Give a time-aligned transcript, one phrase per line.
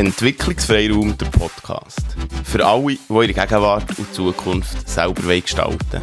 [0.00, 2.16] Entwicklungsfreiraum, der Podcast.
[2.44, 6.00] Für alle, die ihre Gegenwart und Zukunft selber gestalten.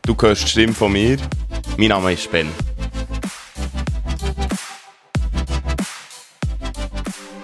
[0.00, 1.18] Du hörst die Stimme von mir.
[1.76, 2.48] Mein Name ist Ben.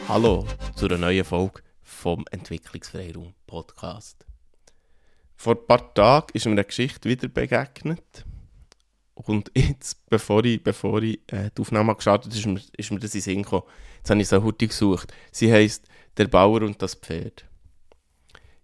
[0.09, 4.25] Hallo zu einer neuen Folge vom Entwicklungsfreiraum Podcast.
[5.37, 8.25] Vor ein paar Tagen ist mir eine Geschichte wieder begegnet.
[9.15, 13.15] Und jetzt, bevor ich, bevor ich äh, die Aufnahme gestartet ist, mir, ist mir das
[13.15, 13.65] in Sinn gekommen.
[13.99, 15.13] Jetzt habe ich so heute gesucht.
[15.31, 17.45] Sie heisst «Der Bauer und das Pferd».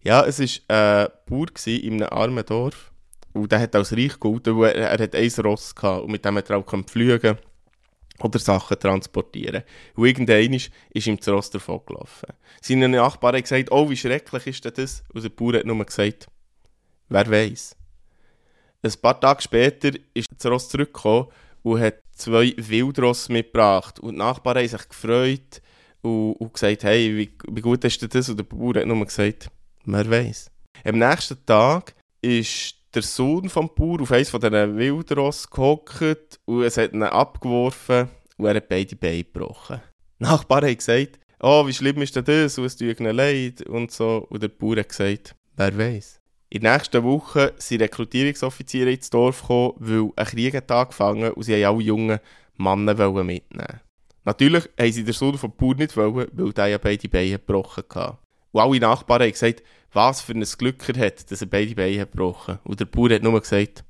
[0.02, 2.92] Ja, es war ein Bauer in einem armen Dorf.
[3.34, 6.04] Und der hat als reich gehalten, weil er, er hat ein Ross gehabt.
[6.04, 7.38] Und mit dem hat er auch fliegen
[8.20, 9.62] oder Sachen transportieren.
[9.94, 12.32] Und irgendwann ist ihm das Ross davon gelaufen.
[12.60, 15.04] Seine Nachbarn haben gesagt, oh, wie schrecklich ist denn das?
[15.12, 16.26] Und der Bauer hat nur gesagt,
[17.08, 17.76] wer weiß.
[18.82, 21.26] Ein paar Tage später ist das Ross zurückgekommen
[21.62, 23.98] und hat zwei Wildross mitgebracht.
[24.00, 25.62] Und die Nachbarn haben sich gefreut
[26.02, 28.28] und, und gesagt, hey, wie, wie, gut ist denn das?
[28.28, 29.50] Und der Bauer hat nur gesagt,
[29.84, 30.50] wer weiß.
[30.84, 36.62] Am nächsten Tag ist der Sohn vom Bauer auf eines von diesen Wildross gehockt und
[36.62, 39.80] es hat ihn abgeworfen und er hat beide Beine gebrochen.
[40.18, 42.58] Die Nachbarn haben gesagt, oh, wie schlimm ist denn das?
[42.58, 44.26] Und es tut ihnen leid und so.
[44.30, 46.17] Und der Bauer hat gesagt, wer weiß.
[46.50, 51.42] In der nächsten Woche sind Rekrutierungsoffiziere ins Dorf gekommen, weil ein Krieg hat angefangen und
[51.42, 52.20] sie alle jungen
[52.56, 53.80] Männer mitnehmen
[54.24, 57.84] Natürlich haben sie den Sohn vom Bauer nicht wollen, weil der ja beide Beine gebrochen
[57.94, 58.18] hatte.
[58.52, 61.98] Und alle Nachbarn haben gesagt, was für ein Glück er hat, dass er beide Beine
[61.98, 62.66] gebrochen hat.
[62.66, 63.84] Und der Bauer hat nur gesagt,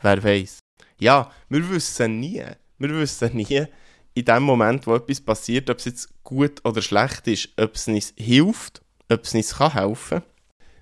[0.00, 0.60] wer weiß.
[1.00, 2.42] Ja, wir wissen nie,
[2.78, 3.66] wir wissen nie,
[4.14, 7.86] in dem Moment, wo etwas passiert, ob es jetzt gut oder schlecht ist, ob es
[7.86, 10.27] uns hilft, ob es uns helfen kann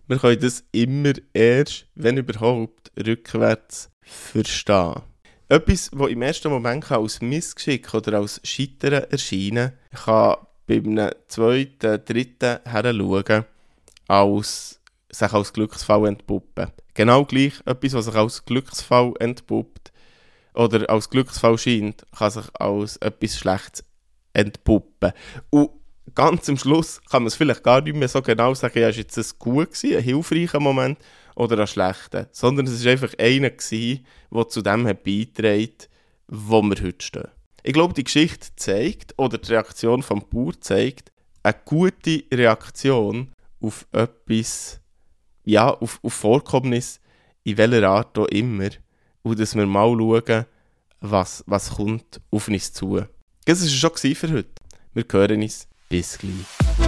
[0.08, 5.02] wir können das immer erst, wenn überhaupt, rückwärts verstehen.
[5.48, 10.36] Etwas, das im ersten Moment als Missgeschick oder als Scheitern erscheinen kann,
[10.66, 13.44] bei einem zweiten, dritten heranschauen,
[14.08, 14.80] als
[15.10, 16.72] sich als Glücksfall entpuppen.
[16.94, 19.92] Genau gleich etwas, was sich als Glücksfall entpuppt
[20.54, 23.84] oder als Glücksfall scheint, kann sich als etwas Schlechtes
[24.32, 25.12] entpuppen.
[25.50, 25.70] Und
[26.14, 28.96] ganz am Schluss kann man es vielleicht gar nicht mehr so genau sagen, ja, ist
[28.96, 30.98] jetzt ein gut gewesen, ein hilfreicher Moment
[31.34, 35.88] oder ein schlechter, sondern es war einfach einer gewesen, der zu dem beigetragen
[36.28, 37.28] wo wir heute stehen.
[37.62, 41.12] Ich glaube, die Geschichte zeigt, oder die Reaktion vom Bauer zeigt,
[41.42, 44.80] eine gute Reaktion auf etwas,
[45.44, 47.00] ja, auf, auf Vorkommnis,
[47.44, 48.70] in welcher Art auch immer,
[49.22, 50.46] und dass wir mal schauen,
[51.00, 53.04] was, was kommt auf uns zu.
[53.44, 54.50] Das war es schon für heute.
[54.94, 56.85] Wir hören uns bis gleich.